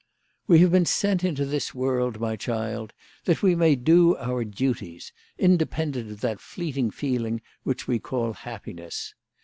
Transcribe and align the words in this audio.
""We 0.47 0.57
have 0.61 0.71
been 0.71 0.87
sent 0.87 1.23
into 1.23 1.45
this 1.45 1.75
world, 1.75 2.19
my 2.19 2.35
child, 2.35 2.91
that 3.25 3.43
we 3.43 3.53
may 3.53 3.75
do 3.75 4.17
our 4.17 4.43
duties, 4.43 5.13
independent 5.37 6.09
of 6.09 6.21
that 6.21 6.39
fleeting 6.41 6.89
feeling 6.89 7.39
which 7.65 7.87
we 7.87 7.99
call 7.99 8.33
happiness. 8.33 9.13